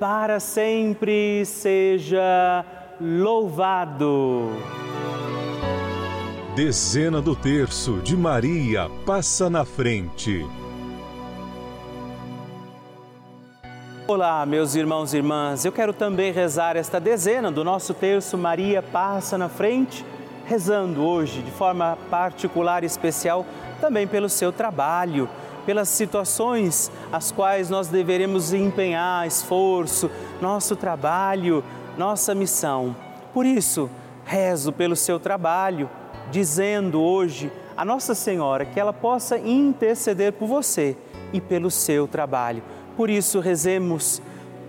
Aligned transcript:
para 0.00 0.40
sempre 0.40 1.44
seja 1.44 2.64
louvado. 2.98 4.48
Dezena 6.56 7.20
do 7.20 7.36
terço 7.36 7.98
de 7.98 8.16
Maria 8.16 8.90
passa 9.04 9.50
na 9.50 9.62
frente. 9.62 10.42
Olá, 14.08 14.46
meus 14.46 14.74
irmãos 14.74 15.12
e 15.12 15.18
irmãs. 15.18 15.66
Eu 15.66 15.70
quero 15.70 15.92
também 15.92 16.32
rezar 16.32 16.76
esta 16.76 16.98
dezena 16.98 17.52
do 17.52 17.62
nosso 17.62 17.92
terço 17.92 18.38
Maria 18.38 18.82
Passa 18.82 19.36
na 19.36 19.50
Frente, 19.50 20.02
rezando 20.46 21.04
hoje 21.04 21.42
de 21.42 21.50
forma 21.50 21.98
particular 22.08 22.82
e 22.84 22.86
especial 22.86 23.44
também 23.82 24.06
pelo 24.06 24.30
seu 24.30 24.50
trabalho, 24.50 25.28
pelas 25.64 25.88
situações 25.88 26.90
às 27.12 27.30
quais 27.30 27.70
nós 27.70 27.88
deveremos 27.88 28.52
empenhar 28.52 29.26
esforço, 29.26 30.10
nosso 30.40 30.76
trabalho, 30.76 31.64
nossa 31.96 32.34
missão. 32.34 32.94
Por 33.32 33.46
isso, 33.46 33.88
rezo 34.24 34.72
pelo 34.72 34.96
seu 34.96 35.18
trabalho, 35.20 35.88
dizendo 36.30 37.00
hoje 37.00 37.52
a 37.76 37.84
Nossa 37.84 38.14
Senhora 38.14 38.64
que 38.64 38.78
ela 38.78 38.92
possa 38.92 39.38
interceder 39.38 40.32
por 40.32 40.46
você 40.46 40.96
e 41.32 41.40
pelo 41.40 41.70
seu 41.70 42.06
trabalho 42.06 42.62
por 43.00 43.08
isso, 43.08 43.40
rezemos, 43.40 44.20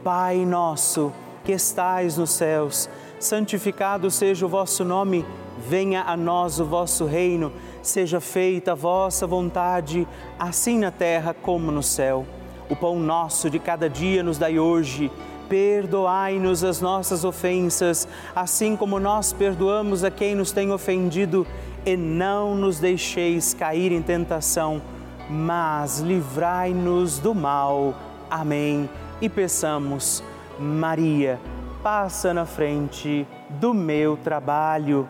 Pai 0.05 0.45
nosso 0.45 1.12
que 1.43 1.51
estais 1.51 2.15
nos 2.15 2.29
céus, 2.29 2.89
santificado 3.19 4.10
seja 4.10 4.45
o 4.45 4.50
vosso 4.50 4.86
nome, 4.86 5.25
venha 5.67 6.03
a 6.03 6.15
nós 6.15 6.57
o 6.57 6.63
vosso 6.63 7.05
reino, 7.05 7.51
seja 7.82 8.20
feita 8.20 8.74
a 8.74 8.76
vossa 8.76 9.26
vontade, 9.26 10.08
assim 10.38 10.80
na 10.80 10.92
terra 10.92 11.34
como 11.34 11.72
no 11.72 11.82
céu. 11.82 12.26
O 12.70 12.76
pão 12.76 13.00
nosso 13.00 13.50
de 13.50 13.60
cada 13.60 13.90
dia 13.90 14.24
nos 14.24 14.38
dai 14.38 14.60
hoje. 14.60 15.12
Perdoai-nos 15.50 16.64
as 16.64 16.80
nossas 16.80 17.26
ofensas, 17.26 18.08
assim 18.34 18.78
como 18.78 19.00
nós 19.00 19.34
perdoamos 19.34 20.04
a 20.04 20.10
quem 20.10 20.34
nos 20.34 20.54
tem 20.54 20.72
ofendido, 20.72 21.46
e 21.86 21.98
não 21.98 22.56
nos 22.56 22.80
deixeis 22.80 23.54
cair 23.54 23.92
em 23.92 24.02
tentação, 24.02 24.82
mas 25.30 26.00
livrai-nos 26.00 27.20
do 27.20 27.36
mal. 27.36 27.94
Amém. 28.30 28.90
E 29.20 29.28
peçamos, 29.28 30.24
Maria, 30.58 31.40
passa 31.84 32.34
na 32.34 32.46
frente 32.46 33.28
do 33.50 33.74
meu 33.74 34.16
trabalho. 34.16 35.08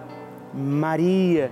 Maria, 0.54 1.52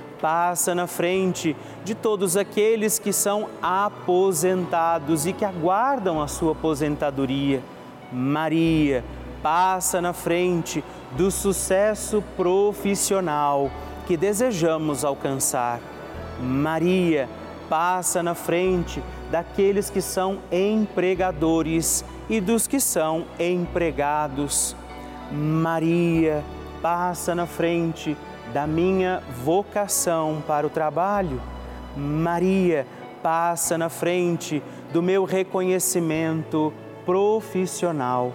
passa 0.21 0.75
na 0.75 0.85
frente 0.85 1.55
de 1.83 1.95
todos 1.95 2.37
aqueles 2.37 2.99
que 2.99 3.11
são 3.11 3.49
aposentados 3.61 5.25
e 5.25 5.33
que 5.33 5.43
aguardam 5.43 6.21
a 6.21 6.27
sua 6.27 6.51
aposentadoria. 6.51 7.61
Maria, 8.11 9.03
passa 9.41 9.99
na 9.99 10.13
frente 10.13 10.83
do 11.17 11.31
sucesso 11.31 12.23
profissional 12.37 13.71
que 14.05 14.15
desejamos 14.15 15.03
alcançar. 15.03 15.79
Maria, 16.39 17.27
passa 17.67 18.21
na 18.21 18.35
frente 18.35 19.01
daqueles 19.31 19.89
que 19.89 20.01
são 20.01 20.39
empregadores 20.51 22.05
e 22.29 22.39
dos 22.39 22.67
que 22.67 22.79
são 22.79 23.25
empregados. 23.39 24.75
Maria, 25.31 26.43
passa 26.81 27.33
na 27.33 27.45
frente 27.45 28.17
da 28.53 28.67
minha 28.67 29.21
vocação 29.43 30.43
para 30.45 30.67
o 30.67 30.69
trabalho. 30.69 31.41
Maria 31.95 32.85
passa 33.21 33.77
na 33.77 33.89
frente 33.89 34.61
do 34.91 35.01
meu 35.01 35.23
reconhecimento 35.23 36.73
profissional. 37.05 38.33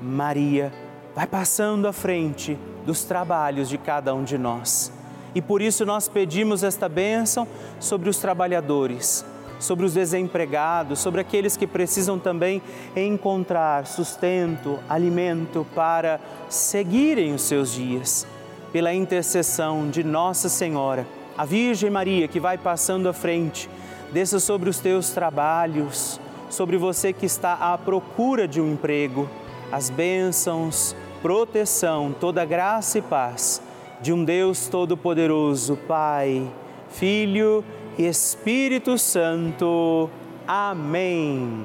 Maria 0.00 0.72
vai 1.14 1.26
passando 1.26 1.86
à 1.86 1.92
frente 1.92 2.58
dos 2.84 3.04
trabalhos 3.04 3.68
de 3.68 3.78
cada 3.78 4.14
um 4.14 4.24
de 4.24 4.36
nós. 4.36 4.92
E 5.34 5.42
por 5.42 5.60
isso 5.60 5.84
nós 5.84 6.08
pedimos 6.08 6.62
esta 6.62 6.88
bênção 6.88 7.46
sobre 7.80 8.08
os 8.08 8.18
trabalhadores, 8.18 9.24
sobre 9.58 9.84
os 9.84 9.94
desempregados, 9.94 11.00
sobre 11.00 11.20
aqueles 11.20 11.56
que 11.56 11.66
precisam 11.66 12.18
também 12.18 12.62
encontrar 12.94 13.86
sustento, 13.86 14.78
alimento 14.88 15.66
para 15.74 16.20
seguirem 16.48 17.34
os 17.34 17.42
seus 17.42 17.72
dias 17.72 18.26
pela 18.74 18.92
intercessão 18.92 19.88
de 19.88 20.02
Nossa 20.02 20.48
Senhora, 20.48 21.06
a 21.38 21.44
Virgem 21.44 21.88
Maria 21.90 22.26
que 22.26 22.40
vai 22.40 22.58
passando 22.58 23.08
à 23.08 23.12
frente, 23.12 23.70
desça 24.12 24.40
sobre 24.40 24.68
os 24.68 24.80
teus 24.80 25.10
trabalhos, 25.10 26.20
sobre 26.50 26.76
você 26.76 27.12
que 27.12 27.24
está 27.24 27.52
à 27.54 27.78
procura 27.78 28.48
de 28.48 28.60
um 28.60 28.72
emprego, 28.72 29.30
as 29.70 29.90
bênçãos, 29.90 30.96
proteção, 31.22 32.12
toda 32.18 32.44
graça 32.44 32.98
e 32.98 33.02
paz 33.02 33.62
de 34.00 34.12
um 34.12 34.24
Deus 34.24 34.66
Todo-Poderoso, 34.66 35.76
Pai, 35.86 36.44
Filho 36.90 37.64
e 37.96 38.04
Espírito 38.04 38.98
Santo. 38.98 40.10
Amém. 40.48 41.64